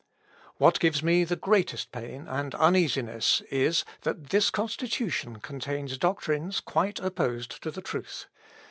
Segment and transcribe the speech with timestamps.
[0.57, 6.99] "What gives me the greatest pain and uneasiness is, that this Constitution contains doctrines quite
[6.99, 8.25] opposed to the truth.